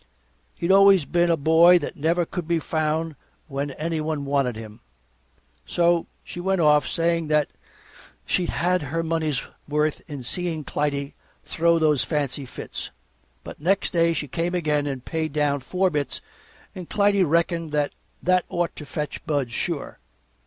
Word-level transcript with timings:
He'd 0.55 0.71
always 0.71 1.05
been 1.05 1.29
a 1.29 1.37
boy 1.37 1.77
that 1.77 1.95
never 1.95 2.25
could 2.25 2.47
be 2.47 2.57
found 2.57 3.15
when 3.45 3.69
any 3.69 4.01
one 4.01 4.25
wanted 4.25 4.55
him. 4.55 4.79
So 5.63 6.07
she 6.23 6.39
went 6.39 6.59
off, 6.59 6.87
saying 6.87 7.27
that 7.27 7.49
she'd 8.25 8.49
had 8.49 8.81
her 8.81 9.03
money's 9.03 9.43
worth 9.69 10.01
in 10.07 10.23
seeing 10.23 10.63
Clytie 10.63 11.13
throw 11.43 11.77
those 11.77 12.03
fancy 12.03 12.47
fits. 12.47 12.89
But 13.43 13.61
next 13.61 13.93
day 13.93 14.13
she 14.13 14.27
came 14.27 14.55
again 14.55 14.87
and 14.87 15.05
paid 15.05 15.33
down 15.33 15.59
four 15.59 15.91
bits, 15.91 16.19
and 16.73 16.89
Clytie 16.89 17.21
reckoned 17.23 17.71
that 17.73 17.93
that 18.23 18.45
ought 18.49 18.75
to 18.77 18.87
fetch 18.87 19.23
Bud 19.27 19.51
sure. 19.51 19.99